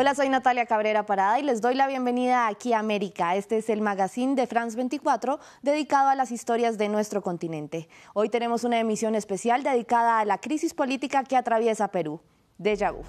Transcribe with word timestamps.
Hola, 0.00 0.14
soy 0.14 0.30
Natalia 0.30 0.64
Cabrera 0.64 1.04
Parada 1.04 1.38
y 1.38 1.42
les 1.42 1.60
doy 1.60 1.74
la 1.74 1.86
bienvenida 1.86 2.46
aquí 2.46 2.72
a 2.72 2.78
América. 2.78 3.36
Este 3.36 3.58
es 3.58 3.68
el 3.68 3.82
magazine 3.82 4.34
de 4.34 4.46
France 4.46 4.74
24 4.74 5.38
dedicado 5.60 6.08
a 6.08 6.14
las 6.14 6.30
historias 6.30 6.78
de 6.78 6.88
nuestro 6.88 7.20
continente. 7.20 7.86
Hoy 8.14 8.30
tenemos 8.30 8.64
una 8.64 8.80
emisión 8.80 9.14
especial 9.14 9.62
dedicada 9.62 10.18
a 10.18 10.24
la 10.24 10.38
crisis 10.38 10.72
política 10.72 11.22
que 11.22 11.36
atraviesa 11.36 11.88
Perú. 11.88 12.18
Deja 12.56 12.92
vu. 12.92 13.02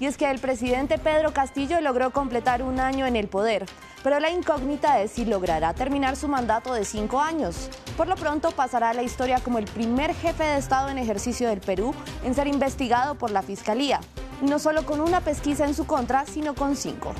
Y 0.00 0.06
es 0.06 0.16
que 0.16 0.30
el 0.30 0.38
presidente 0.38 0.96
Pedro 0.96 1.34
Castillo 1.34 1.78
logró 1.82 2.12
completar 2.12 2.62
un 2.62 2.80
año 2.80 3.04
en 3.04 3.14
el 3.14 3.28
poder, 3.28 3.66
pero 4.02 4.18
la 4.20 4.30
incógnita 4.30 5.02
es 5.02 5.10
si 5.10 5.26
logrará 5.26 5.74
terminar 5.74 6.16
su 6.16 6.28
mandato 6.28 6.72
de 6.72 6.86
cinco 6.86 7.20
años. 7.20 7.68
Por 7.98 8.08
lo 8.08 8.16
pronto 8.16 8.52
pasará 8.52 8.88
a 8.88 8.94
la 8.94 9.02
historia 9.02 9.38
como 9.40 9.58
el 9.58 9.66
primer 9.66 10.14
jefe 10.14 10.44
de 10.44 10.56
Estado 10.56 10.88
en 10.88 10.96
ejercicio 10.96 11.50
del 11.50 11.60
Perú 11.60 11.94
en 12.24 12.34
ser 12.34 12.46
investigado 12.46 13.16
por 13.16 13.30
la 13.30 13.42
Fiscalía 13.42 14.00
no 14.42 14.58
solo 14.58 14.84
con 14.84 15.00
una 15.00 15.20
pesquisa 15.20 15.66
en 15.66 15.74
su 15.74 15.86
contra, 15.86 16.26
sino 16.26 16.54
con 16.54 16.76
cinco. 16.76 17.12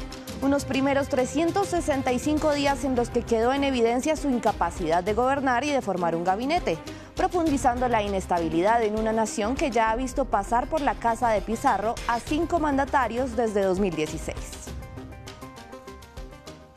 Unos 0.43 0.65
primeros 0.65 1.09
365 1.09 2.53
días 2.53 2.85
en 2.85 2.97
los 2.97 3.09
que 3.11 3.23
quedó 3.23 3.53
en 3.53 3.65
evidencia 3.65 4.17
su 4.17 4.29
incapacidad 4.29 5.03
de 5.03 5.15
gobernar 5.15 5.65
y 5.65 5.71
de 5.71 5.81
formar 5.81 6.17
un 6.17 6.25
gabinete, 6.25 6.77
profundizando 7.17 7.89
la 7.89 8.03
inestabilidad 8.03 8.83
en 8.83 8.99
una 8.99 9.13
nación 9.13 9.55
que 9.55 9.71
ya 9.71 9.91
ha 9.91 9.97
visto 9.97 10.25
pasar 10.25 10.69
por 10.69 10.81
la 10.81 10.95
casa 10.95 11.31
de 11.31 11.41
Pizarro 11.41 11.95
a 12.09 12.21
cinco 12.21 12.59
mandatarios 12.59 13.37
desde 13.37 13.63
2016. 13.63 14.64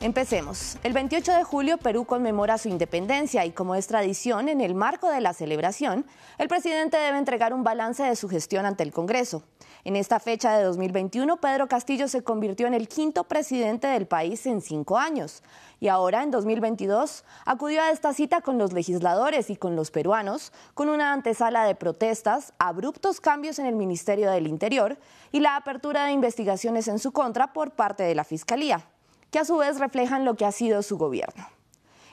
Empecemos. 0.00 0.76
El 0.84 0.92
28 0.92 1.32
de 1.32 1.42
julio 1.42 1.76
Perú 1.76 2.04
conmemora 2.04 2.56
su 2.56 2.68
independencia 2.68 3.44
y 3.44 3.50
como 3.50 3.74
es 3.74 3.88
tradición, 3.88 4.48
en 4.48 4.60
el 4.60 4.76
marco 4.76 5.10
de 5.10 5.20
la 5.20 5.34
celebración, 5.34 6.06
el 6.38 6.46
presidente 6.46 6.96
debe 6.96 7.18
entregar 7.18 7.52
un 7.52 7.64
balance 7.64 8.04
de 8.04 8.14
su 8.14 8.28
gestión 8.28 8.64
ante 8.64 8.84
el 8.84 8.92
Congreso. 8.92 9.42
En 9.82 9.96
esta 9.96 10.20
fecha 10.20 10.56
de 10.56 10.62
2021, 10.62 11.40
Pedro 11.40 11.66
Castillo 11.66 12.06
se 12.06 12.22
convirtió 12.22 12.68
en 12.68 12.74
el 12.74 12.86
quinto 12.86 13.24
presidente 13.24 13.88
del 13.88 14.06
país 14.06 14.46
en 14.46 14.60
cinco 14.60 14.98
años. 14.98 15.42
Y 15.80 15.88
ahora, 15.88 16.22
en 16.22 16.30
2022, 16.30 17.24
acudió 17.44 17.82
a 17.82 17.90
esta 17.90 18.12
cita 18.12 18.40
con 18.40 18.56
los 18.56 18.72
legisladores 18.72 19.50
y 19.50 19.56
con 19.56 19.74
los 19.74 19.90
peruanos, 19.90 20.52
con 20.74 20.90
una 20.90 21.12
antesala 21.12 21.64
de 21.64 21.74
protestas, 21.74 22.52
abruptos 22.60 23.20
cambios 23.20 23.58
en 23.58 23.66
el 23.66 23.74
Ministerio 23.74 24.30
del 24.30 24.46
Interior 24.46 24.96
y 25.32 25.40
la 25.40 25.56
apertura 25.56 26.04
de 26.04 26.12
investigaciones 26.12 26.86
en 26.86 27.00
su 27.00 27.10
contra 27.10 27.52
por 27.52 27.72
parte 27.72 28.04
de 28.04 28.14
la 28.14 28.22
Fiscalía 28.22 28.86
que 29.30 29.38
a 29.38 29.44
su 29.44 29.56
vez 29.56 29.78
reflejan 29.78 30.24
lo 30.24 30.34
que 30.34 30.44
ha 30.44 30.52
sido 30.52 30.82
su 30.82 30.98
gobierno. 30.98 31.46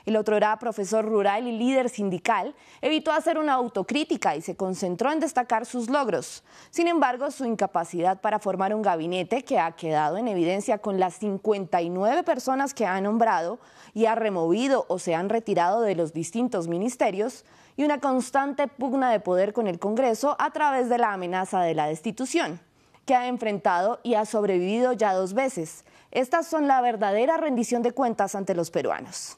El 0.06 0.16
otro 0.16 0.36
era 0.36 0.56
profesor 0.60 1.04
rural 1.04 1.48
y 1.48 1.58
líder 1.58 1.88
sindical, 1.88 2.54
evitó 2.80 3.10
hacer 3.10 3.38
una 3.38 3.54
autocrítica 3.54 4.36
y 4.36 4.40
se 4.40 4.54
concentró 4.54 5.10
en 5.10 5.18
destacar 5.18 5.66
sus 5.66 5.90
logros. 5.90 6.44
Sin 6.70 6.86
embargo, 6.86 7.28
su 7.32 7.44
incapacidad 7.44 8.20
para 8.20 8.38
formar 8.38 8.72
un 8.72 8.82
gabinete 8.82 9.42
que 9.42 9.58
ha 9.58 9.72
quedado 9.72 10.16
en 10.16 10.28
evidencia 10.28 10.78
con 10.78 11.00
las 11.00 11.14
59 11.14 12.22
personas 12.22 12.72
que 12.72 12.86
ha 12.86 13.00
nombrado 13.00 13.58
y 13.94 14.06
ha 14.06 14.14
removido 14.14 14.86
o 14.88 15.00
se 15.00 15.16
han 15.16 15.28
retirado 15.28 15.80
de 15.80 15.96
los 15.96 16.12
distintos 16.12 16.68
ministerios 16.68 17.44
y 17.76 17.82
una 17.82 17.98
constante 17.98 18.68
pugna 18.68 19.10
de 19.10 19.18
poder 19.18 19.52
con 19.52 19.66
el 19.66 19.80
Congreso 19.80 20.36
a 20.38 20.52
través 20.52 20.88
de 20.88 20.98
la 20.98 21.12
amenaza 21.14 21.62
de 21.62 21.74
la 21.74 21.88
destitución, 21.88 22.60
que 23.06 23.14
ha 23.14 23.28
enfrentado 23.28 24.00
y 24.02 24.14
ha 24.14 24.26
sobrevivido 24.26 24.92
ya 24.92 25.14
dos 25.14 25.32
veces 25.32 25.84
estas 26.16 26.46
son 26.46 26.66
la 26.66 26.80
verdadera 26.80 27.36
rendición 27.36 27.82
de 27.82 27.92
cuentas 27.92 28.34
ante 28.34 28.54
los 28.54 28.70
peruanos. 28.70 29.36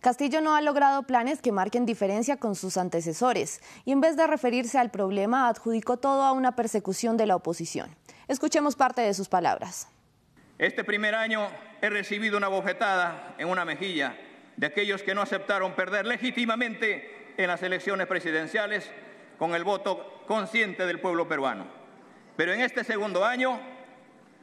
Castillo 0.00 0.40
no 0.40 0.56
ha 0.56 0.60
logrado 0.60 1.04
planes 1.04 1.40
que 1.40 1.52
marquen 1.52 1.86
diferencia 1.86 2.38
con 2.38 2.56
sus 2.56 2.76
antecesores 2.76 3.60
y 3.84 3.92
en 3.92 4.00
vez 4.00 4.16
de 4.16 4.26
referirse 4.26 4.78
al 4.78 4.90
problema 4.90 5.48
adjudicó 5.48 5.96
todo 5.96 6.22
a 6.22 6.32
una 6.32 6.56
persecución 6.56 7.16
de 7.16 7.26
la 7.26 7.36
oposición. 7.36 7.94
Escuchemos 8.26 8.74
parte 8.74 9.00
de 9.00 9.14
sus 9.14 9.28
palabras. 9.28 9.86
Este 10.58 10.82
primer 10.82 11.14
año 11.14 11.46
he 11.80 11.88
recibido 11.88 12.36
una 12.36 12.48
bofetada 12.48 13.36
en 13.38 13.48
una 13.48 13.64
mejilla 13.64 14.16
de 14.56 14.66
aquellos 14.66 15.04
que 15.04 15.14
no 15.14 15.22
aceptaron 15.22 15.74
perder 15.74 16.04
legítimamente 16.04 17.34
en 17.36 17.46
las 17.46 17.62
elecciones 17.62 18.08
presidenciales 18.08 18.90
con 19.38 19.54
el 19.54 19.62
voto 19.62 20.24
consciente 20.26 20.84
del 20.84 21.00
pueblo 21.00 21.28
peruano. 21.28 21.77
Pero 22.38 22.52
en 22.52 22.60
este 22.60 22.84
segundo 22.84 23.24
año 23.24 23.58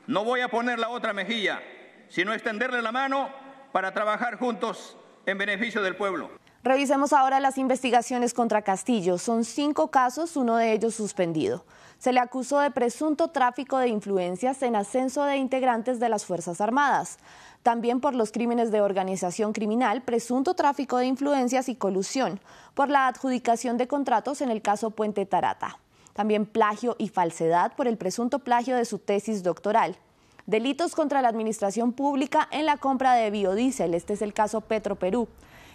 no 0.06 0.26
voy 0.26 0.42
a 0.42 0.50
poner 0.50 0.80
la 0.80 0.90
otra 0.90 1.14
mejilla, 1.14 1.62
sino 2.10 2.34
extenderle 2.34 2.82
la 2.82 2.92
mano 2.92 3.30
para 3.72 3.94
trabajar 3.94 4.38
juntos 4.38 4.98
en 5.26 5.38
beneficio 5.38 5.82
del 5.82 5.96
pueblo. 5.96 6.30
Revisemos 6.62 7.14
ahora 7.14 7.40
las 7.40 7.58
investigaciones 7.58 8.34
contra 8.34 8.64
Castillo. 8.64 9.18
Son 9.18 9.46
cinco 9.46 9.92
casos, 9.92 10.36
uno 10.36 10.58
de 10.58 10.74
ellos 10.74 10.94
suspendido. 10.94 11.66
Se 11.98 12.12
le 12.12 12.20
acusó 12.20 12.60
de 12.60 12.70
presunto 12.70 13.30
tráfico 13.30 13.78
de 13.78 13.88
influencias 13.88 14.62
en 14.62 14.76
ascenso 14.76 15.24
de 15.24 15.38
integrantes 15.38 15.98
de 16.02 16.10
las 16.10 16.26
Fuerzas 16.26 16.60
Armadas. 16.60 17.18
También 17.64 18.02
por 18.02 18.14
los 18.14 18.34
crímenes 18.34 18.74
de 18.74 18.82
organización 18.82 19.54
criminal, 19.54 20.02
presunto 20.02 20.54
tráfico 20.54 20.98
de 20.98 21.06
influencias 21.06 21.70
y 21.70 21.76
colusión, 21.76 22.42
por 22.74 22.90
la 22.90 23.08
adjudicación 23.08 23.78
de 23.78 23.88
contratos 23.88 24.42
en 24.42 24.52
el 24.52 24.62
caso 24.62 24.92
Puente 24.92 25.26
Tarata 25.26 25.80
también 26.16 26.46
plagio 26.46 26.96
y 26.98 27.10
falsedad 27.10 27.74
por 27.76 27.88
el 27.90 27.98
presunto 27.98 28.40
plagio 28.40 28.78
de 28.78 28.86
su 28.86 29.00
tesis 29.00 29.44
doctoral. 29.44 29.98
Delitos 30.46 30.96
contra 30.96 31.22
la 31.22 31.28
administración 31.28 31.92
pública 31.92 32.48
en 32.52 32.66
la 32.66 32.78
compra 32.78 33.16
de 33.16 33.30
biodiesel, 33.32 33.94
este 33.94 34.14
es 34.14 34.22
el 34.22 34.34
caso 34.34 34.62
Petro 34.62 34.96
Perú, 34.96 35.28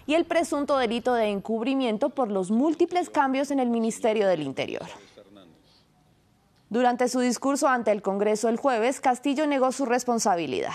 y 0.07 0.15
el 0.15 0.25
presunto 0.25 0.79
delito 0.79 1.13
de 1.13 1.27
encubrimiento 1.27 2.09
por 2.09 2.31
los 2.31 2.49
múltiples 2.49 3.11
cambios 3.11 3.51
en 3.51 3.59
el 3.59 3.69
Ministerio 3.69 4.27
del 4.27 4.41
Interior. 4.41 4.87
Durante 6.69 7.07
su 7.07 7.19
discurso 7.19 7.67
ante 7.67 7.91
el 7.91 8.01
Congreso 8.01 8.49
el 8.49 8.57
jueves, 8.57 8.99
Castillo 8.99 9.45
negó 9.45 9.71
su 9.71 9.85
responsabilidad. 9.85 10.73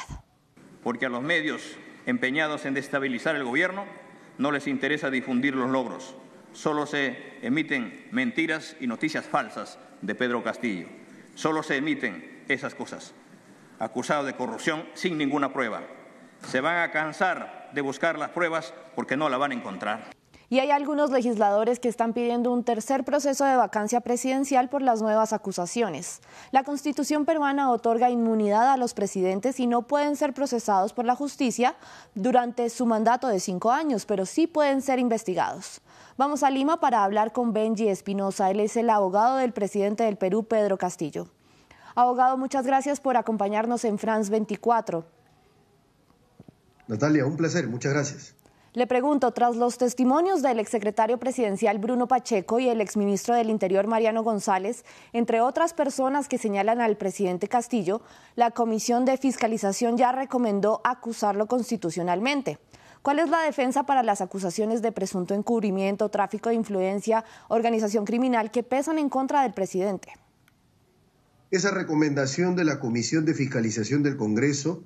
Porque 0.84 1.06
a 1.06 1.08
los 1.08 1.22
medios 1.22 1.62
empeñados 2.04 2.66
en 2.66 2.74
destabilizar 2.74 3.34
el 3.34 3.42
gobierno 3.42 3.84
no 4.38 4.52
les 4.52 4.68
interesa 4.68 5.10
difundir 5.10 5.56
los 5.56 5.70
logros 5.70 6.14
solo 6.56 6.86
se 6.86 7.36
emiten 7.42 8.06
mentiras 8.12 8.76
y 8.80 8.86
noticias 8.86 9.26
falsas 9.26 9.78
de 10.00 10.14
Pedro 10.14 10.42
Castillo. 10.42 10.88
Solo 11.34 11.62
se 11.62 11.76
emiten 11.76 12.44
esas 12.48 12.74
cosas, 12.74 13.12
acusado 13.78 14.24
de 14.24 14.34
corrupción 14.34 14.88
sin 14.94 15.18
ninguna 15.18 15.52
prueba. 15.52 15.82
Se 16.48 16.62
van 16.62 16.78
a 16.78 16.90
cansar 16.90 17.70
de 17.74 17.80
buscar 17.82 18.18
las 18.18 18.30
pruebas 18.30 18.72
porque 18.94 19.18
no 19.18 19.28
la 19.28 19.36
van 19.36 19.52
a 19.52 19.54
encontrar. 19.54 20.10
Y 20.48 20.60
hay 20.60 20.70
algunos 20.70 21.10
legisladores 21.10 21.80
que 21.80 21.88
están 21.88 22.12
pidiendo 22.12 22.52
un 22.52 22.62
tercer 22.62 23.04
proceso 23.04 23.44
de 23.44 23.56
vacancia 23.56 24.00
presidencial 24.00 24.68
por 24.68 24.80
las 24.80 25.02
nuevas 25.02 25.32
acusaciones. 25.32 26.20
La 26.52 26.62
Constitución 26.62 27.24
peruana 27.24 27.72
otorga 27.72 28.10
inmunidad 28.10 28.72
a 28.72 28.76
los 28.76 28.94
presidentes 28.94 29.58
y 29.58 29.66
no 29.66 29.82
pueden 29.82 30.14
ser 30.14 30.34
procesados 30.34 30.92
por 30.92 31.04
la 31.04 31.16
justicia 31.16 31.74
durante 32.14 32.70
su 32.70 32.86
mandato 32.86 33.26
de 33.26 33.40
cinco 33.40 33.72
años, 33.72 34.06
pero 34.06 34.24
sí 34.24 34.46
pueden 34.46 34.82
ser 34.82 35.00
investigados. 35.00 35.80
Vamos 36.16 36.44
a 36.44 36.50
Lima 36.50 36.78
para 36.78 37.02
hablar 37.02 37.32
con 37.32 37.52
Benji 37.52 37.88
Espinosa. 37.88 38.50
Él 38.50 38.60
es 38.60 38.76
el 38.76 38.88
abogado 38.88 39.36
del 39.38 39.52
presidente 39.52 40.04
del 40.04 40.16
Perú, 40.16 40.44
Pedro 40.44 40.78
Castillo. 40.78 41.26
Abogado, 41.96 42.36
muchas 42.36 42.64
gracias 42.64 43.00
por 43.00 43.16
acompañarnos 43.16 43.84
en 43.84 43.98
France 43.98 44.30
24. 44.30 45.04
Natalia, 46.86 47.26
un 47.26 47.36
placer, 47.36 47.66
muchas 47.66 47.92
gracias. 47.92 48.36
Le 48.76 48.86
pregunto, 48.86 49.32
tras 49.32 49.56
los 49.56 49.78
testimonios 49.78 50.42
del 50.42 50.58
exsecretario 50.58 51.16
presidencial 51.16 51.78
Bruno 51.78 52.08
Pacheco 52.08 52.60
y 52.60 52.68
el 52.68 52.82
exministro 52.82 53.34
del 53.34 53.48
Interior 53.48 53.86
Mariano 53.86 54.22
González, 54.22 54.84
entre 55.14 55.40
otras 55.40 55.72
personas 55.72 56.28
que 56.28 56.36
señalan 56.36 56.82
al 56.82 56.98
presidente 56.98 57.48
Castillo, 57.48 58.02
la 58.34 58.50
Comisión 58.50 59.06
de 59.06 59.16
Fiscalización 59.16 59.96
ya 59.96 60.12
recomendó 60.12 60.82
acusarlo 60.84 61.46
constitucionalmente. 61.46 62.58
¿Cuál 63.00 63.20
es 63.20 63.30
la 63.30 63.40
defensa 63.40 63.84
para 63.86 64.02
las 64.02 64.20
acusaciones 64.20 64.82
de 64.82 64.92
presunto 64.92 65.32
encubrimiento, 65.32 66.10
tráfico 66.10 66.50
de 66.50 66.56
influencia, 66.56 67.24
organización 67.48 68.04
criminal 68.04 68.50
que 68.50 68.62
pesan 68.62 68.98
en 68.98 69.08
contra 69.08 69.40
del 69.40 69.54
presidente? 69.54 70.12
Esa 71.50 71.70
recomendación 71.70 72.56
de 72.56 72.64
la 72.64 72.78
Comisión 72.78 73.24
de 73.24 73.32
Fiscalización 73.32 74.02
del 74.02 74.18
Congreso 74.18 74.84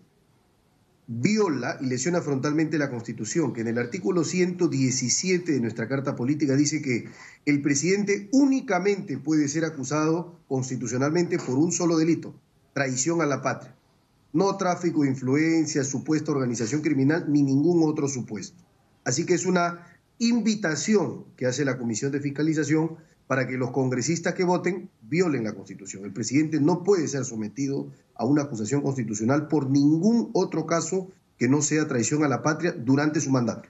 viola 1.12 1.76
y 1.80 1.86
lesiona 1.86 2.20
frontalmente 2.20 2.78
la 2.78 2.88
Constitución, 2.88 3.52
que 3.52 3.62
en 3.62 3.66
el 3.66 3.78
artículo 3.78 4.22
117 4.22 5.50
de 5.50 5.60
nuestra 5.60 5.88
Carta 5.88 6.14
Política 6.14 6.54
dice 6.54 6.80
que 6.80 7.08
el 7.46 7.60
presidente 7.62 8.28
únicamente 8.30 9.18
puede 9.18 9.48
ser 9.48 9.64
acusado 9.64 10.38
constitucionalmente 10.46 11.36
por 11.38 11.58
un 11.58 11.72
solo 11.72 11.96
delito, 11.96 12.32
traición 12.74 13.22
a 13.22 13.26
la 13.26 13.42
patria. 13.42 13.74
No 14.32 14.56
tráfico 14.56 15.02
de 15.02 15.08
influencia, 15.08 15.82
supuesta 15.82 16.30
organización 16.30 16.80
criminal, 16.80 17.24
ni 17.26 17.42
ningún 17.42 17.82
otro 17.82 18.06
supuesto. 18.06 18.62
Así 19.02 19.26
que 19.26 19.34
es 19.34 19.46
una 19.46 19.84
invitación 20.20 21.24
que 21.36 21.46
hace 21.46 21.64
la 21.64 21.76
Comisión 21.76 22.12
de 22.12 22.20
Fiscalización 22.20 22.98
para 23.30 23.46
que 23.46 23.56
los 23.56 23.70
congresistas 23.70 24.34
que 24.34 24.42
voten 24.42 24.90
violen 25.02 25.44
la 25.44 25.52
Constitución. 25.52 26.04
El 26.04 26.12
presidente 26.12 26.60
no 26.60 26.82
puede 26.82 27.06
ser 27.06 27.24
sometido 27.24 27.86
a 28.16 28.24
una 28.24 28.42
acusación 28.42 28.82
constitucional 28.82 29.46
por 29.46 29.70
ningún 29.70 30.30
otro 30.32 30.66
caso 30.66 31.06
que 31.38 31.48
no 31.48 31.62
sea 31.62 31.86
traición 31.86 32.24
a 32.24 32.28
la 32.28 32.42
patria 32.42 32.72
durante 32.72 33.20
su 33.20 33.30
mandato. 33.30 33.68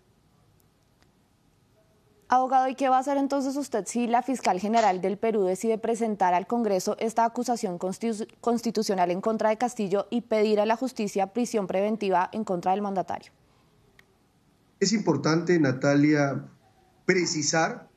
Abogado, 2.29 2.69
¿y 2.69 2.75
qué 2.75 2.89
va 2.89 2.97
a 2.97 3.01
hacer 3.01 3.19
entonces 3.19 3.55
usted 3.55 3.85
si 3.87 4.07
la 4.07 4.23
fiscal 4.23 4.59
general 4.59 5.03
del 5.03 5.19
Perú 5.19 5.45
decide 5.45 5.77
presentar 5.77 6.33
al 6.33 6.47
Congreso 6.47 6.97
esta 6.99 7.27
acusación 7.27 7.77
constitucional 7.77 9.11
en 9.11 9.21
contra 9.21 9.51
de 9.51 9.59
Castillo 9.59 10.07
y 10.09 10.23
pedir 10.23 10.61
a 10.61 10.65
la 10.65 10.77
justicia 10.77 11.35
prisión 11.35 11.67
preventiva 11.67 12.31
en 12.33 12.45
contra 12.45 12.71
del 12.71 12.81
mandatario? 12.81 13.31
Es 14.81 14.95
importante, 14.95 15.61
Natalia, 15.61 16.47
precisar 17.05 17.90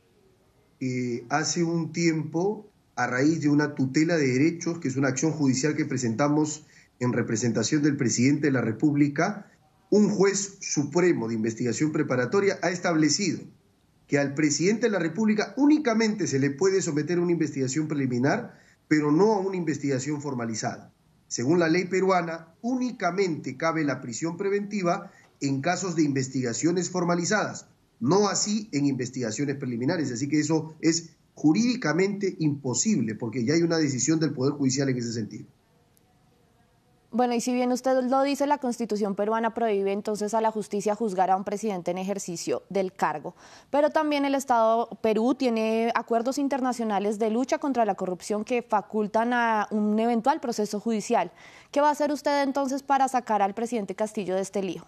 que 0.84 1.26
hace 1.30 1.64
un 1.64 1.94
tiempo, 1.94 2.70
a 2.98 3.08
raíz 3.08 3.40
de 3.40 3.48
una 3.48 3.74
tutela 3.74 4.18
de 4.18 4.28
derechos, 4.28 4.80
que 4.80 4.90
es 4.90 4.98
una 4.98 5.08
acción 5.08 5.32
judicial 5.32 5.78
que 5.78 5.86
presentamos 5.86 6.66
en 7.00 7.14
representación 7.14 7.82
del 7.84 7.96
presidente 7.96 8.48
de 8.48 8.52
la 8.52 8.60
República, 8.60 9.50
un 9.90 10.10
juez 10.10 10.58
supremo 10.60 11.30
de 11.30 11.36
investigación 11.36 11.94
preparatoria 11.94 12.60
ha 12.62 12.70
establecido 12.70 13.40
que 14.08 14.20
al 14.20 14.34
presidente 14.34 14.88
de 14.88 14.92
la 14.92 15.00
República 15.00 15.54
únicamente 15.56 16.28
se 16.28 16.38
le 16.38 16.50
puede 16.50 16.82
someter 16.82 17.18
a 17.18 17.22
una 17.22 17.32
investigación 17.32 17.88
preliminar, 17.88 18.60
pero 18.90 19.10
no 19.10 19.36
a 19.36 19.40
una 19.40 19.56
investigación 19.56 20.22
formalizada. 20.22 20.92
Según 21.30 21.60
la 21.60 21.70
ley 21.70 21.86
peruana, 21.86 22.54
únicamente 22.62 23.56
cabe 23.56 23.86
la 23.86 24.02
prisión 24.02 24.36
preventiva 24.36 25.14
en 25.40 25.62
casos 25.62 25.96
de 25.96 26.04
investigaciones 26.04 26.90
formalizadas, 26.90 27.68
no 28.04 28.28
así 28.28 28.68
en 28.74 28.86
investigaciones 28.86 29.56
preliminares. 29.56 30.12
Así 30.12 30.28
que 30.28 30.38
eso 30.38 30.76
es 30.82 31.12
jurídicamente 31.36 32.36
imposible, 32.40 33.16
porque 33.16 33.46
ya 33.46 33.54
hay 33.54 33.62
una 33.62 33.78
decisión 33.78 34.20
del 34.20 34.34
Poder 34.34 34.54
Judicial 34.54 34.90
en 34.90 34.98
ese 34.98 35.14
sentido. 35.14 35.46
Bueno, 37.12 37.34
y 37.34 37.40
si 37.42 37.54
bien 37.54 37.72
usted 37.72 38.04
lo 38.04 38.24
dice, 38.24 38.46
la 38.46 38.58
Constitución 38.58 39.16
peruana 39.16 39.54
prohíbe 39.54 39.94
entonces 39.94 40.34
a 40.34 40.42
la 40.42 40.52
justicia 40.52 40.96
juzgar 40.96 41.32
a 41.32 41.38
un 41.38 41.46
presidente 41.46 41.92
en 41.92 41.98
ejercicio 41.98 42.64
del 42.70 42.92
cargo. 42.92 43.36
Pero 43.70 43.92
también 43.92 44.26
el 44.26 44.36
Estado 44.36 44.90
Perú 45.02 45.36
tiene 45.36 45.92
acuerdos 45.96 46.40
internacionales 46.40 47.20
de 47.20 47.30
lucha 47.30 47.58
contra 47.58 47.86
la 47.86 47.96
corrupción 47.96 48.44
que 48.44 48.64
facultan 48.64 49.32
a 49.32 49.68
un 49.72 49.98
eventual 49.98 50.42
proceso 50.42 50.80
judicial. 50.80 51.32
¿Qué 51.72 51.80
va 51.80 51.88
a 51.88 51.92
hacer 51.92 52.12
usted 52.12 52.44
entonces 52.44 52.84
para 52.84 53.08
sacar 53.08 53.42
al 53.42 53.54
presidente 53.54 53.96
Castillo 53.96 54.36
de 54.36 54.42
este 54.42 54.62
lío? 54.62 54.84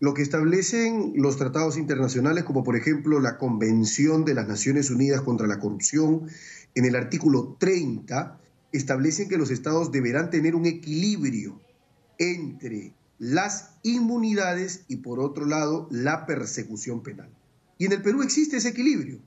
Lo 0.00 0.14
que 0.14 0.22
establecen 0.22 1.14
los 1.16 1.36
tratados 1.36 1.76
internacionales, 1.76 2.44
como 2.44 2.62
por 2.62 2.76
ejemplo 2.76 3.18
la 3.18 3.36
Convención 3.36 4.24
de 4.24 4.34
las 4.34 4.46
Naciones 4.46 4.90
Unidas 4.90 5.22
contra 5.22 5.48
la 5.48 5.58
Corrupción, 5.58 6.28
en 6.76 6.84
el 6.84 6.94
artículo 6.94 7.56
30, 7.58 8.40
establecen 8.70 9.28
que 9.28 9.38
los 9.38 9.50
estados 9.50 9.90
deberán 9.90 10.30
tener 10.30 10.54
un 10.54 10.66
equilibrio 10.66 11.60
entre 12.18 12.92
las 13.18 13.70
inmunidades 13.82 14.84
y 14.86 14.98
por 14.98 15.18
otro 15.18 15.46
lado 15.46 15.88
la 15.90 16.26
persecución 16.26 17.02
penal. 17.02 17.30
Y 17.76 17.86
en 17.86 17.92
el 17.92 18.02
Perú 18.02 18.22
existe 18.22 18.58
ese 18.58 18.68
equilibrio. 18.68 19.20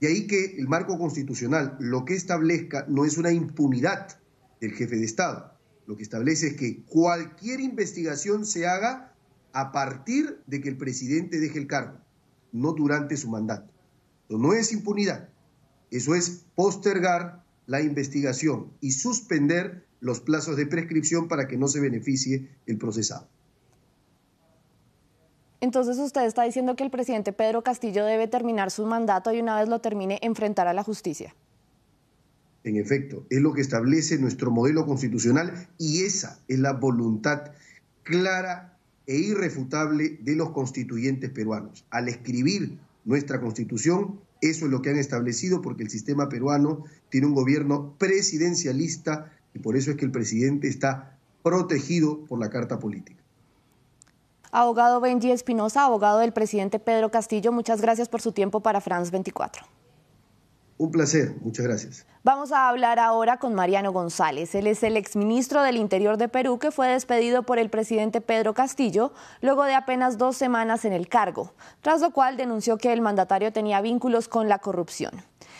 De 0.00 0.08
ahí 0.08 0.26
que 0.26 0.56
el 0.58 0.68
marco 0.68 0.98
constitucional 0.98 1.76
lo 1.80 2.04
que 2.04 2.14
establezca 2.14 2.84
no 2.88 3.06
es 3.06 3.16
una 3.16 3.32
impunidad 3.32 4.18
del 4.60 4.72
jefe 4.72 4.96
de 4.96 5.04
Estado. 5.04 5.54
Lo 5.86 5.96
que 5.96 6.02
establece 6.02 6.48
es 6.48 6.56
que 6.56 6.82
cualquier 6.84 7.60
investigación 7.60 8.44
se 8.44 8.66
haga 8.66 9.14
a 9.52 9.72
partir 9.72 10.40
de 10.46 10.60
que 10.60 10.68
el 10.68 10.76
presidente 10.76 11.38
deje 11.38 11.58
el 11.58 11.66
cargo, 11.66 11.98
no 12.52 12.72
durante 12.72 13.16
su 13.16 13.28
mandato. 13.28 13.72
No 14.28 14.52
es 14.52 14.72
impunidad, 14.72 15.28
eso 15.90 16.14
es 16.14 16.44
postergar 16.54 17.44
la 17.66 17.80
investigación 17.80 18.72
y 18.80 18.92
suspender 18.92 19.86
los 20.00 20.20
plazos 20.20 20.56
de 20.56 20.66
prescripción 20.66 21.28
para 21.28 21.48
que 21.48 21.56
no 21.56 21.68
se 21.68 21.80
beneficie 21.80 22.48
el 22.66 22.78
procesado. 22.78 23.28
Entonces 25.60 25.98
usted 25.98 26.24
está 26.24 26.44
diciendo 26.44 26.76
que 26.76 26.84
el 26.84 26.90
presidente 26.90 27.32
Pedro 27.32 27.62
Castillo 27.62 28.04
debe 28.04 28.28
terminar 28.28 28.70
su 28.70 28.86
mandato 28.86 29.32
y 29.32 29.40
una 29.40 29.58
vez 29.58 29.68
lo 29.68 29.80
termine 29.80 30.18
enfrentar 30.22 30.68
a 30.68 30.72
la 30.72 30.84
justicia. 30.84 31.34
En 32.64 32.76
efecto, 32.76 33.26
es 33.30 33.40
lo 33.40 33.52
que 33.52 33.60
establece 33.60 34.18
nuestro 34.18 34.50
modelo 34.50 34.86
constitucional 34.86 35.68
y 35.78 36.04
esa 36.04 36.40
es 36.48 36.58
la 36.58 36.72
voluntad 36.72 37.52
clara 38.02 38.77
e 39.08 39.16
irrefutable 39.16 40.18
de 40.20 40.36
los 40.36 40.50
constituyentes 40.50 41.30
peruanos. 41.30 41.84
Al 41.90 42.08
escribir 42.08 42.78
nuestra 43.04 43.40
constitución, 43.40 44.20
eso 44.42 44.66
es 44.66 44.70
lo 44.70 44.82
que 44.82 44.90
han 44.90 44.98
establecido 44.98 45.62
porque 45.62 45.82
el 45.82 45.90
sistema 45.90 46.28
peruano 46.28 46.84
tiene 47.08 47.26
un 47.26 47.34
gobierno 47.34 47.94
presidencialista 47.98 49.32
y 49.54 49.60
por 49.60 49.76
eso 49.76 49.90
es 49.90 49.96
que 49.96 50.04
el 50.04 50.12
presidente 50.12 50.68
está 50.68 51.16
protegido 51.42 52.24
por 52.26 52.38
la 52.38 52.50
Carta 52.50 52.78
Política. 52.78 53.20
Abogado 54.52 55.00
Benji 55.00 55.30
Espinosa, 55.30 55.84
abogado 55.84 56.18
del 56.18 56.32
presidente 56.32 56.78
Pedro 56.78 57.10
Castillo, 57.10 57.50
muchas 57.50 57.80
gracias 57.80 58.08
por 58.08 58.20
su 58.20 58.32
tiempo 58.32 58.60
para 58.60 58.80
France 58.82 59.10
24. 59.10 59.77
Un 60.78 60.92
placer, 60.92 61.34
muchas 61.40 61.66
gracias. 61.66 62.06
Vamos 62.22 62.52
a 62.52 62.68
hablar 62.68 63.00
ahora 63.00 63.38
con 63.38 63.52
Mariano 63.52 63.92
González. 63.92 64.54
Él 64.54 64.68
es 64.68 64.84
el 64.84 64.96
exministro 64.96 65.62
del 65.62 65.76
Interior 65.76 66.18
de 66.18 66.28
Perú 66.28 66.60
que 66.60 66.70
fue 66.70 66.86
despedido 66.86 67.42
por 67.42 67.58
el 67.58 67.68
presidente 67.68 68.20
Pedro 68.20 68.54
Castillo 68.54 69.12
luego 69.40 69.64
de 69.64 69.74
apenas 69.74 70.18
dos 70.18 70.36
semanas 70.36 70.84
en 70.84 70.92
el 70.92 71.08
cargo, 71.08 71.52
tras 71.80 72.00
lo 72.00 72.12
cual 72.12 72.36
denunció 72.36 72.78
que 72.78 72.92
el 72.92 73.00
mandatario 73.00 73.52
tenía 73.52 73.80
vínculos 73.80 74.28
con 74.28 74.48
la 74.48 74.60
corrupción. 74.60 75.10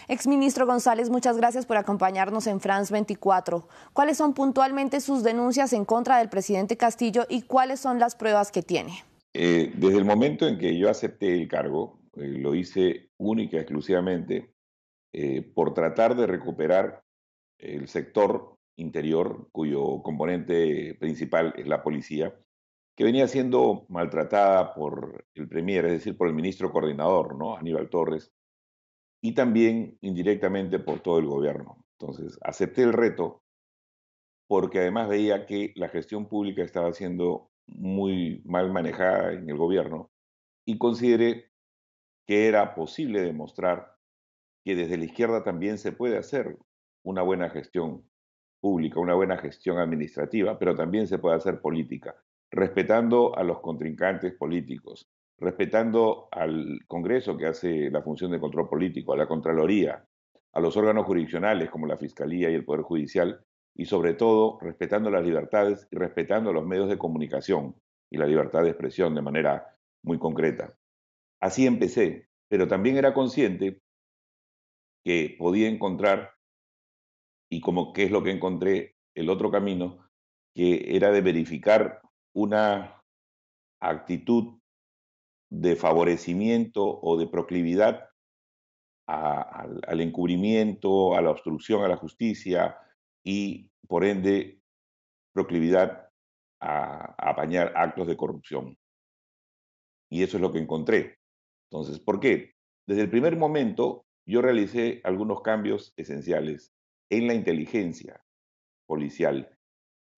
Exministro 0.07 0.67
González, 0.67 1.11
muchas 1.11 1.37
gracias 1.37 1.67
por 1.67 1.79
acompañarnos 1.79 2.47
en 2.47 2.61
France 2.61 2.93
24. 2.93 3.67
¿Cuáles 3.93 4.17
son 4.19 4.35
puntualmente 4.35 5.01
sus 5.01 5.25
denuncias 5.25 5.73
en 5.73 5.85
contra 5.85 6.19
del 6.19 6.29
presidente 6.29 6.77
Castillo 6.77 7.27
y 7.29 7.43
cuáles 7.43 7.81
son 7.81 7.99
las 7.99 8.15
pruebas 8.15 8.53
que 8.53 8.63
tiene? 8.63 9.05
Eh, 9.35 9.73
desde 9.75 9.99
el 9.99 10.05
momento 10.05 10.47
en 10.47 10.59
que 10.59 10.79
yo 10.79 10.89
acepté 10.89 11.35
el 11.35 11.49
cargo, 11.49 11.99
eh, 12.17 12.39
lo 12.39 12.55
hice 12.55 13.11
única 13.19 13.57
y 13.57 13.61
exclusivamente 13.61 14.58
eh, 15.13 15.43
por 15.43 15.75
tratar 15.75 16.17
de 16.17 16.27
recuperar 16.27 17.03
el 17.59 17.89
sector 17.89 18.57
interior, 18.77 19.49
cuyo 19.53 20.03
componente 20.03 20.95
principal 20.95 21.55
es 21.57 21.67
la 21.67 21.83
policía, 21.83 22.39
que 22.97 23.05
venía 23.05 23.29
siendo 23.29 23.87
maltratada 23.89 24.75
por 24.75 25.25
el 25.35 25.49
Premier, 25.49 25.85
es 25.87 25.93
decir, 25.93 26.17
por 26.17 26.29
el 26.29 26.35
ministro 26.35 26.73
coordinador, 26.73 27.37
¿no? 27.37 27.57
Aníbal 27.57 27.89
Torres, 27.91 28.33
y 29.23 29.35
también 29.35 29.99
indirectamente 30.01 30.79
por 30.79 31.01
todo 31.01 31.19
el 31.19 31.27
gobierno. 31.27 31.85
Entonces, 31.99 32.39
acepté 32.43 32.83
el 32.83 32.93
reto 32.93 33.43
porque 34.49 34.81
además 34.81 35.09
veía 35.09 35.47
que 35.47 35.73
la 35.77 35.89
gestión 35.89 36.27
pública 36.27 36.63
estaba 36.63 36.93
siendo 36.93 37.51
muy 37.67 38.43
mal 38.47 38.73
manejada 38.73 39.33
en 39.35 39.49
el 39.49 39.57
gobierno 39.57 40.11
y 40.67 40.79
consideré 40.79 41.51
que 42.27 42.49
era 42.49 42.75
posible 42.75 43.21
demostrar 43.21 43.98
que 44.69 44.77
desde 44.77 44.99
la 44.99 45.07
izquierda 45.07 45.43
también 45.43 45.79
se 45.79 45.93
puede 45.93 46.19
hacer 46.19 46.59
una 47.03 47.23
buena 47.23 47.49
gestión 47.49 48.05
pública, 48.61 49.01
una 49.01 49.15
buena 49.15 49.39
gestión 49.39 49.79
administrativa, 49.79 50.59
pero 50.59 50.75
también 50.75 51.07
se 51.07 51.17
puede 51.17 51.37
hacer 51.37 51.63
política, 51.63 52.15
respetando 52.51 53.35
a 53.35 53.45
los 53.45 53.61
contrincantes 53.61 54.35
políticos, 54.35 55.09
respetando 55.39 56.29
al 56.33 56.81
Congreso 56.87 57.39
que 57.39 57.47
hace 57.47 57.91
la 57.91 58.03
función 58.03 58.31
de 58.31 58.41
control 58.41 58.69
político, 58.69 59.15
a 59.15 59.17
la 59.17 59.27
Contraloría, 59.27 60.05
a 60.53 60.61
los 60.61 60.77
órganos 60.77 61.07
jurisdiccionales 61.07 61.71
como 61.71 61.87
la 61.87 61.97
Fiscalía 61.97 62.51
y 62.51 62.55
el 62.55 62.67
Poder 62.67 62.83
Judicial, 62.83 63.43
y 63.75 63.87
sobre 63.87 64.13
todo 64.13 64.59
respetando 64.61 65.11
las 65.11 65.25
libertades 65.25 65.89
y 65.91 65.97
respetando 65.97 66.53
los 66.53 66.67
medios 66.67 66.91
de 66.91 66.99
comunicación 66.99 67.75
y 68.11 68.19
la 68.19 68.27
libertad 68.27 68.65
de 68.65 68.69
expresión 68.69 69.15
de 69.15 69.23
manera 69.23 69.79
muy 70.03 70.19
concreta. 70.19 70.75
Así 71.41 71.67
empecé, 71.67 72.29
pero 72.51 72.69
también 72.69 72.99
era 72.99 73.15
consciente 73.15 73.81
que 75.09 75.35
podía 75.39 75.71
encontrar, 75.71 76.35
y 77.51 77.63
como 77.63 77.95
qué 77.95 78.03
es 78.03 78.11
lo 78.11 78.23
que 78.23 78.31
encontré, 78.31 78.95
el 79.15 79.31
otro 79.31 79.51
camino, 79.51 80.07
que 80.55 80.95
era 80.95 81.11
de 81.11 81.23
verificar 81.23 82.03
una 82.35 83.03
actitud 83.81 84.61
de 85.51 85.77
favorecimiento 85.77 87.01
o 87.01 87.17
de 87.17 87.27
proclividad 87.27 88.11
al, 89.07 90.01
encubrimiento, 90.03 91.15
a 91.15 91.23
la 91.23 91.31
obstrucción 91.31 91.83
a 91.83 91.89
la 91.89 91.97
justicia 91.97 92.77
y, 93.25 93.71
por 93.89 94.05
ende, 94.05 94.61
proclividad 95.33 96.11
a, 96.61 97.15
a 97.17 97.31
apañar 97.31 97.73
actos 97.75 98.07
de 98.09 98.17
corrupción. 98.19 98.77
Y 100.11 100.23
eso 100.23 100.37
es 100.37 100.43
lo 100.43 100.53
que 100.53 100.59
encontré. 100.59 101.19
Entonces, 101.71 101.99
¿por 101.99 102.21
qué? 102.21 102.53
Desde 102.87 103.01
el 103.01 103.09
primer 103.09 103.35
momento 103.35 104.05
yo 104.29 104.43
realicé 104.43 105.01
algunos 105.05 105.41
cambios 105.41 105.95
esenciales 105.97 106.75
en 107.11 107.27
la 107.27 107.35
inteligencia 107.35 108.23
policial. 108.87 109.57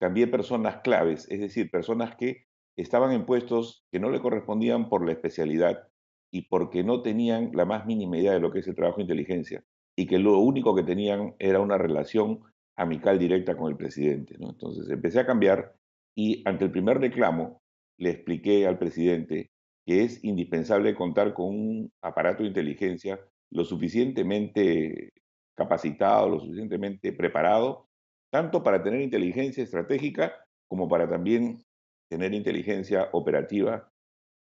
Cambié 0.01 0.27
personas 0.27 0.79
claves, 0.83 1.29
es 1.31 1.41
decir, 1.41 1.71
personas 1.71 2.17
que 2.17 2.47
estaban 2.77 3.13
en 3.13 3.25
puestos 3.25 3.85
que 3.93 4.01
no 4.01 4.11
le 4.11 4.21
correspondían 4.21 4.89
por 4.89 5.07
la 5.07 5.13
especialidad 5.13 5.89
y 6.33 6.43
porque 6.43 6.83
no 6.83 7.03
tenían 7.03 7.53
la 7.55 7.65
más 7.65 7.87
mínima 7.87 8.19
idea 8.19 8.33
de 8.33 8.41
lo 8.41 8.51
que 8.51 8.61
es 8.61 8.67
el 8.67 8.75
trabajo 8.75 8.97
de 8.97 9.03
inteligencia 9.05 9.63
y 9.97 10.07
que 10.07 10.19
lo 10.19 10.39
único 10.39 10.75
que 10.75 10.83
tenían 10.83 11.35
era 11.39 11.61
una 11.61 11.79
relación 11.79 12.41
amical 12.77 13.19
directa 13.19 13.57
con 13.57 13.71
el 13.71 13.77
presidente. 13.77 14.37
Entonces 14.41 14.89
empecé 14.91 15.21
a 15.21 15.27
cambiar 15.27 15.77
y 16.17 16.43
ante 16.49 16.65
el 16.65 16.73
primer 16.73 16.99
reclamo 16.99 17.63
le 17.97 18.11
expliqué 18.11 18.67
al 18.67 18.79
presidente 18.79 19.51
que 19.87 20.03
es 20.03 20.25
indispensable 20.25 20.95
contar 20.95 21.33
con 21.33 21.47
un 21.47 21.93
aparato 22.03 22.43
de 22.43 22.49
inteligencia 22.49 23.21
lo 23.51 23.65
suficientemente 23.65 25.13
capacitado, 25.57 26.29
lo 26.29 26.41
suficientemente 26.41 27.13
preparado, 27.13 27.89
tanto 28.31 28.63
para 28.63 28.83
tener 28.83 29.01
inteligencia 29.01 29.63
estratégica 29.63 30.33
como 30.69 30.89
para 30.89 31.09
también 31.09 31.63
tener 32.09 32.33
inteligencia 32.33 33.09
operativa 33.13 33.91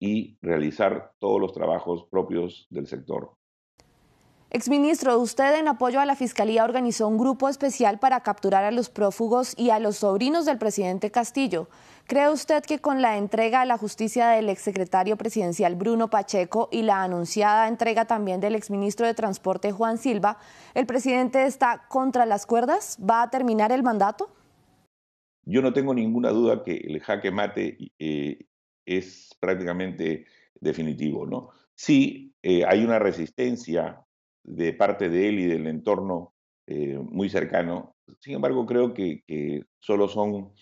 y 0.01 0.39
realizar 0.41 1.13
todos 1.19 1.41
los 1.41 1.53
trabajos 1.53 2.07
propios 2.11 2.67
del 2.71 2.87
sector. 2.87 3.35
Exministro, 4.53 5.17
usted 5.21 5.55
en 5.61 5.69
apoyo 5.69 6.01
a 6.01 6.07
la 6.07 6.17
Fiscalía 6.17 6.65
organizó 6.65 7.07
un 7.07 7.19
grupo 7.19 7.49
especial 7.49 8.01
para 8.01 8.21
capturar 8.21 8.65
a 8.65 8.73
los 8.73 8.91
prófugos 8.91 9.57
y 9.57 9.71
a 9.71 9.79
los 9.79 9.99
sobrinos 9.99 10.45
del 10.45 10.59
presidente 10.59 11.13
Castillo. 11.13 11.69
¿Cree 12.11 12.29
usted 12.29 12.65
que 12.65 12.81
con 12.81 13.03
la 13.03 13.19
entrega 13.19 13.61
a 13.61 13.65
la 13.65 13.79
justicia 13.79 14.31
del 14.31 14.49
exsecretario 14.49 15.17
presidencial 15.17 15.77
Bruno 15.77 16.11
Pacheco 16.11 16.69
y 16.73 16.83
la 16.83 17.05
anunciada 17.05 17.69
entrega 17.69 18.07
también 18.07 18.41
del 18.41 18.57
exministro 18.57 19.07
de 19.07 19.15
Transporte 19.15 19.71
Juan 19.71 19.97
Silva, 19.97 20.37
el 20.75 20.87
presidente 20.87 21.45
está 21.45 21.87
contra 21.89 22.27
las 22.27 22.47
cuerdas? 22.47 22.99
¿Va 23.01 23.23
a 23.23 23.31
terminar 23.31 23.71
el 23.71 23.85
mandato? 23.85 24.29
Yo 25.45 25.63
no 25.63 25.73
tengo 25.73 25.95
ninguna 25.95 26.31
duda 26.31 26.65
que 26.65 26.79
el 26.79 26.99
jaque 26.99 27.31
mate 27.31 27.79
eh, 28.01 28.45
es 28.85 29.31
prácticamente 29.39 30.27
definitivo, 30.61 31.27
¿no? 31.27 31.51
Sí, 31.77 32.35
eh, 32.43 32.65
hay 32.67 32.83
una 32.83 32.99
resistencia 32.99 34.05
de 34.43 34.73
parte 34.73 35.11
de 35.11 35.29
él 35.29 35.39
y 35.39 35.47
del 35.47 35.69
entorno 35.69 36.35
eh, 36.67 36.99
muy 36.99 37.31
cercano. 37.31 37.95
Sin 38.19 38.35
embargo, 38.35 38.67
creo 38.67 38.95
que, 38.95 39.23
solo 39.79 40.09
son, 40.09 40.53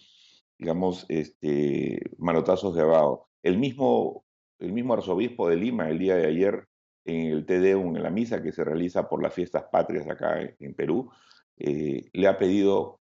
digamos, 0.59 1.07
este, 1.09 2.01
manotazos 2.19 2.75
de 2.75 2.83
abajo. 2.83 3.29
El 3.43 3.59
mismo, 3.59 4.25
el 4.59 4.73
mismo 4.73 4.95
arzobispo 4.95 5.49
de 5.49 5.57
Lima, 5.57 5.89
el 5.89 5.99
día 5.99 6.17
de 6.17 6.27
ayer, 6.27 6.67
en 7.05 7.27
el 7.27 7.47
TDU, 7.47 7.97
en 7.97 8.03
la 8.03 8.11
misa 8.11 8.43
que 8.43 8.53
se 8.53 8.65
realiza 8.65 9.09
por 9.09 9.23
las 9.23 9.33
fiestas 9.33 9.65
patrias 9.73 10.07
acá 10.09 10.41
en, 10.59 10.75
Perú, 10.75 11.11
eh, 11.57 12.09
le 12.13 12.27
ha 12.29 12.37
pedido 12.37 13.01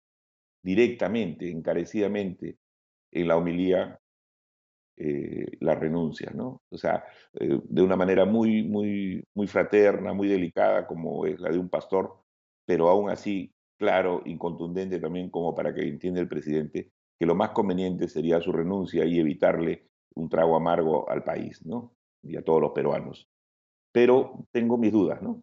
directamente, 0.62 1.50
encarecidamente, 1.50 2.58
en 3.12 3.28
la 3.28 3.36
homilía 3.36 4.00
eh, 4.96 5.46
la 5.60 5.74
renuncia, 5.74 6.30
¿no? 6.34 6.62
O 6.70 6.78
sea, 6.78 7.04
eh, 7.34 7.60
de 7.64 7.82
una 7.82 7.96
manera 7.96 8.24
muy, 8.24 8.62
muy, 8.62 9.24
muy 9.34 9.46
fraterna, 9.46 10.12
muy 10.12 10.28
delicada, 10.28 10.86
como 10.86 11.26
es 11.26 11.40
la 11.40 11.50
de 11.50 11.58
un 11.58 11.68
pastor, 11.68 12.16
pero 12.66 12.88
aún 12.88 13.10
así 13.10 13.52
claro 13.76 14.22
y 14.24 14.36
contundente 14.38 15.00
también 15.00 15.30
como 15.30 15.54
para 15.54 15.74
que 15.74 15.82
entienda 15.82 16.20
el 16.20 16.28
presidente 16.28 16.92
que 17.24 17.28
lo 17.28 17.34
más 17.34 17.52
conveniente 17.52 18.06
sería 18.06 18.38
su 18.42 18.52
renuncia 18.52 19.06
y 19.06 19.18
evitarle 19.18 19.88
un 20.14 20.28
trago 20.28 20.56
amargo 20.56 21.08
al 21.08 21.24
país, 21.24 21.64
¿no? 21.64 21.94
Y 22.22 22.36
a 22.36 22.44
todos 22.44 22.60
los 22.60 22.72
peruanos. 22.72 23.26
Pero 23.92 24.44
tengo 24.52 24.76
mis 24.76 24.92
dudas, 24.92 25.22
¿no? 25.22 25.40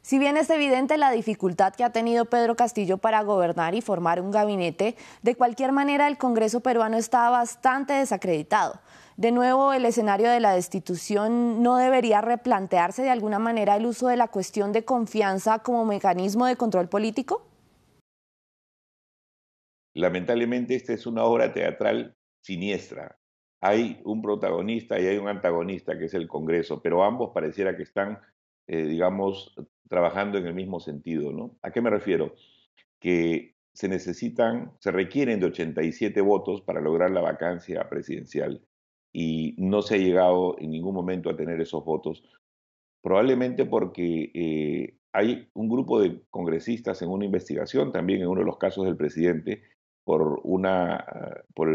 Si 0.00 0.18
bien 0.18 0.38
es 0.38 0.48
evidente 0.48 0.96
la 0.96 1.10
dificultad 1.10 1.74
que 1.74 1.84
ha 1.84 1.92
tenido 1.92 2.24
Pedro 2.24 2.56
Castillo 2.56 2.96
para 2.96 3.22
gobernar 3.24 3.74
y 3.74 3.82
formar 3.82 4.22
un 4.22 4.30
gabinete, 4.30 4.96
de 5.20 5.34
cualquier 5.34 5.72
manera 5.72 6.08
el 6.08 6.16
Congreso 6.16 6.60
peruano 6.60 6.96
está 6.96 7.28
bastante 7.28 7.92
desacreditado. 7.92 8.80
De 9.18 9.32
nuevo, 9.32 9.74
el 9.74 9.84
escenario 9.84 10.30
de 10.30 10.40
la 10.40 10.54
destitución 10.54 11.62
no 11.62 11.76
debería 11.76 12.22
replantearse 12.22 13.02
de 13.02 13.10
alguna 13.10 13.38
manera 13.38 13.76
el 13.76 13.84
uso 13.84 14.08
de 14.08 14.16
la 14.16 14.28
cuestión 14.28 14.72
de 14.72 14.86
confianza 14.86 15.58
como 15.58 15.84
mecanismo 15.84 16.46
de 16.46 16.56
control 16.56 16.88
político? 16.88 17.42
Lamentablemente 19.98 20.74
esta 20.74 20.92
es 20.92 21.06
una 21.06 21.24
obra 21.24 21.52
teatral 21.52 22.16
siniestra. 22.40 23.18
Hay 23.60 24.00
un 24.04 24.22
protagonista 24.22 25.00
y 25.00 25.06
hay 25.06 25.18
un 25.18 25.28
antagonista 25.28 25.98
que 25.98 26.04
es 26.04 26.14
el 26.14 26.28
Congreso, 26.28 26.80
pero 26.80 27.02
ambos 27.02 27.32
pareciera 27.34 27.76
que 27.76 27.82
están 27.82 28.20
eh, 28.68 28.84
digamos, 28.84 29.54
trabajando 29.88 30.38
en 30.38 30.46
el 30.46 30.54
mismo 30.54 30.78
sentido. 30.78 31.32
¿no? 31.32 31.56
¿A 31.62 31.72
qué 31.72 31.80
me 31.80 31.90
refiero? 31.90 32.34
Que 33.00 33.56
se 33.72 33.88
necesitan, 33.88 34.72
se 34.78 34.92
requieren 34.92 35.40
de 35.40 35.46
87 35.46 36.20
votos 36.20 36.60
para 36.60 36.80
lograr 36.80 37.10
la 37.10 37.22
vacancia 37.22 37.88
presidencial 37.88 38.62
y 39.12 39.56
no 39.58 39.82
se 39.82 39.94
ha 39.94 39.98
llegado 39.98 40.56
en 40.60 40.70
ningún 40.70 40.94
momento 40.94 41.30
a 41.30 41.36
tener 41.36 41.60
esos 41.60 41.84
votos, 41.84 42.22
probablemente 43.02 43.64
porque 43.64 44.30
eh, 44.34 44.98
hay 45.12 45.48
un 45.54 45.68
grupo 45.68 46.00
de 46.00 46.22
congresistas 46.28 47.00
en 47.02 47.08
una 47.08 47.24
investigación, 47.24 47.90
también 47.90 48.20
en 48.20 48.28
uno 48.28 48.40
de 48.40 48.46
los 48.46 48.58
casos 48.58 48.84
del 48.84 48.96
presidente, 48.96 49.62
por 50.08 50.40
una, 50.44 51.04
por 51.54 51.68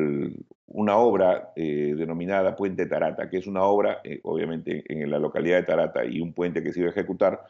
una 0.66 0.98
obra 0.98 1.54
eh, 1.56 1.94
denominada 1.96 2.56
Puente 2.56 2.88
Tarata, 2.88 3.30
que 3.30 3.38
es 3.38 3.46
una 3.46 3.62
obra, 3.62 4.02
eh, 4.04 4.22
obviamente, 4.24 4.84
en 4.88 5.12
la 5.12 5.20
localidad 5.20 5.58
de 5.58 5.68
Tarata 5.68 6.04
y 6.04 6.20
un 6.20 6.34
puente 6.34 6.64
que 6.64 6.74
se 6.74 6.80
iba 6.80 6.90
a 6.90 6.94
ejecutar, 6.94 7.44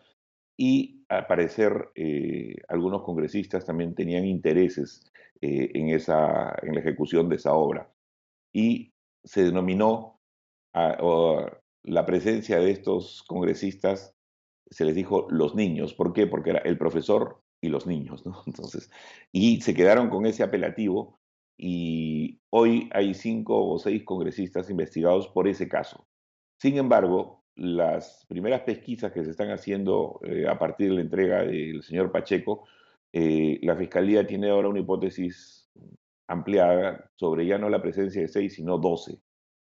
y 0.58 1.06
al 1.08 1.25
parecer 1.25 1.88
eh, 1.96 2.58
algunos 2.68 3.04
congresistas 3.04 3.63
también 3.63 3.96
tenían 3.96 4.25
intereses 4.25 5.10
en, 5.40 5.88
esa, 5.88 6.54
en 6.62 6.75
la 6.75 6.82
ejecución 6.82 7.30
de 7.30 7.38
esa 7.38 7.54
obra. 7.54 7.90
Y 8.52 8.92
se 9.24 9.46
denominó 9.46 10.20
la 10.74 12.06
presencia 12.06 12.60
de 12.60 12.72
estos 12.72 13.24
congresistas, 13.24 14.13
se 14.70 14.84
les 14.84 14.96
dijo 14.96 15.28
los 15.30 15.56
niños. 15.56 15.94
¿Por 15.94 16.12
qué? 16.12 16.28
Porque 16.28 16.50
era 16.50 16.60
el 16.60 16.78
profesor 16.78 17.42
y 17.63 17.70
los 17.70 17.88
niños, 17.88 18.25
¿no? 18.25 18.43
Entonces, 18.46 18.91
y 19.32 19.62
se 19.62 19.74
quedaron 19.74 20.10
con 20.10 20.25
ese 20.25 20.43
apelativo 20.43 21.20
y 21.58 22.41
hoy 22.50 22.89
hay 22.93 23.13
cinco 23.13 23.65
o 23.65 23.79
seis 23.79 24.03
congresistas 24.03 24.70
investigados 24.70 25.29
por 25.29 25.48
ese 25.48 25.67
caso. 25.67 26.05
Sin 26.60 26.77
embargo, 26.77 27.46
las 27.55 28.25
primeras 28.27 28.62
pesquisas 28.62 29.12
que 29.12 29.24
se 29.24 29.32
están 29.32 29.51
haciendo 29.51 30.20
eh, 30.24 30.46
a 30.48 30.60
partir 30.60 30.89
de 30.89 30.96
la 30.96 31.01
entrega 31.01 31.43
del 31.43 31.84
señor 31.84 32.12
Pacheco, 32.12 32.67
eh, 33.13 33.60
la 33.62 33.77
Fiscalía 33.77 34.27
tiene 34.27 34.50
ahora 34.50 34.70
una 34.70 34.79
hipótesis 34.79 35.70
ampliada 36.27 37.12
sobre 37.15 37.46
ya 37.46 37.58
no 37.58 37.70
la 37.70 37.82
presencia 37.82 38.22
de 38.22 38.27
seis, 38.27 38.55
sino 38.55 38.77
doce. 38.77 39.22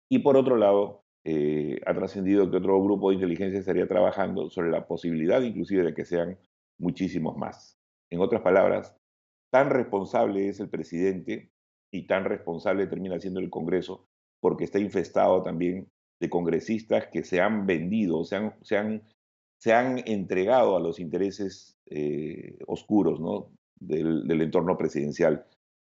Y 0.09 0.21
por 0.21 0.37
otro 0.37 0.57
lado, 0.57 1.05
eh, 1.25 1.81
ha 1.85 1.95
trascendido 1.95 2.51
que 2.51 2.59
otro 2.59 2.83
grupo 2.83 3.11
de 3.11 3.17
inteligencia 3.17 3.59
estaría 3.59 3.89
trabajando 3.89 4.49
sobre 4.51 4.71
la 4.71 4.87
posibilidad 4.87 5.43
inclusive 5.43 5.83
de 5.83 5.95
que 5.95 6.05
sean 6.05 6.39
muchísimos 6.79 7.37
más. 7.37 7.79
En 8.11 8.21
otras 8.21 8.43
palabras, 8.43 8.97
tan 9.51 9.71
responsable 9.71 10.49
es 10.49 10.61
el 10.61 10.69
presidente 10.69 11.51
y 11.93 12.07
tan 12.07 12.25
responsable 12.25 12.87
termina 12.87 13.21
siendo 13.21 13.41
el 13.41 13.51
Congreso 13.51 14.07
porque 14.41 14.65
está 14.65 14.79
infestado 14.79 15.43
también 15.43 15.89
de 16.21 16.29
congresistas 16.29 17.07
que 17.07 17.25
se 17.25 17.41
han 17.41 17.67
vendido, 17.67 18.25
se 18.25 18.37
han, 18.37 18.55
se 18.63 18.77
han, 18.77 19.03
se 19.59 19.73
han 19.73 20.03
entregado 20.07 20.77
a 20.77 20.81
los 20.81 21.01
intereses 21.01 21.79
eh, 21.87 22.59
oscuros 22.67 23.21
del, 23.81 24.41
entorno 24.43 24.77
presidencial. 24.77 25.47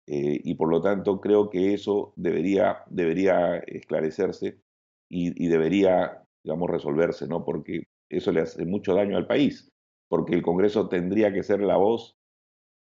Eh, 0.07 0.41
y 0.45 0.55
por 0.55 0.69
lo 0.69 0.81
tanto 0.83 1.21
creo 1.21 1.51
que 1.51 1.75
eso 1.75 2.13
debería, 2.17 2.85
debería 2.91 3.57
esclarecerse 3.57 4.61
y, 5.09 5.45
y, 5.45 5.49
debería, 5.49 6.23
digamos, 6.45 6.71
resolverse, 6.71 7.27
¿no? 7.27 7.45
porque 7.45 7.85
eso 8.09 8.31
le 8.31 8.43
hace 8.43 8.67
mucho 8.67 8.95
daño 8.95 9.17
al 9.17 9.27
país 9.27 9.74
porque 10.15 10.37
el 10.37 10.43
Congreso 10.43 10.89
tendría 10.89 11.33
que 11.33 11.43
ser 11.43 11.61
la 11.61 11.77
voz 11.77 12.17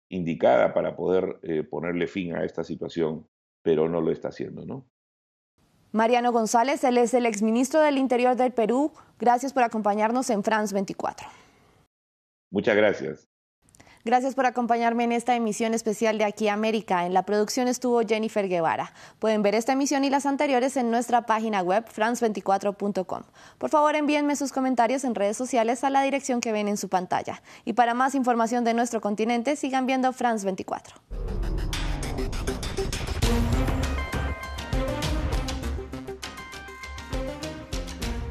indicada 0.09 0.73
para 0.73 0.95
poder 0.95 1.41
eh, 1.43 1.64
ponerle 1.64 2.07
fin 2.07 2.33
a 2.33 2.45
esta 2.45 2.62
situación, 2.62 3.26
pero 3.61 3.88
no 3.88 4.00
lo 4.00 4.12
está 4.12 4.29
haciendo, 4.29 4.64
¿no? 4.64 4.88
Mariano 5.91 6.31
González, 6.31 6.85
él 6.85 6.97
es 6.97 7.12
el 7.12 7.26
exministro 7.26 7.81
del 7.81 7.99
Interior 7.99 8.37
del 8.37 8.53
Perú. 8.53 8.93
Gracias 9.19 9.53
por 9.53 9.64
acompañarnos 9.64 10.31
en 10.31 10.45
France 10.45 10.73
24. 10.73 11.26
Muchas 12.53 12.76
gracias. 12.76 13.29
Gracias 14.07 14.35
por 14.35 14.45
acompañarme 14.45 15.05
en 15.05 15.13
esta 15.13 15.35
emisión 15.35 15.73
especial 15.73 16.19
de 16.19 16.25
Aquí 16.25 16.49
América. 16.49 17.07
En 17.07 17.15
la 17.15 17.23
producción 17.23 17.69
estuvo 17.69 18.03
Jennifer 18.03 18.47
Guevara. 18.51 18.93
Pueden 19.19 19.43
ver 19.43 19.55
esta 19.55 19.73
emisión 19.73 20.05
y 20.05 20.11
las 20.11 20.27
anteriores 20.27 20.77
en 20.77 20.91
nuestra 20.91 21.23
página 21.23 21.63
web 21.63 21.87
france24.com. 21.87 23.23
Por 23.57 23.71
favor, 23.71 23.97
envíenme 23.97 24.37
sus 24.37 24.53
comentarios 24.53 25.05
en 25.05 25.15
redes 25.15 25.39
sociales 25.39 25.85
a 25.85 25.91
la 25.91 26.03
dirección 26.03 26.43
que 26.43 26.53
ven 26.53 26.69
en 26.69 26.77
su 26.77 26.91
pantalla. 26.91 27.41
Y 27.65 27.73
para 27.73 27.95
más 27.95 28.15
información 28.15 28.63
de 28.63 28.75
nuestro 28.75 29.01
continente, 29.01 29.57
sigan 29.57 29.87
viendo 29.87 30.13
France 30.13 30.45
24. 30.45 30.97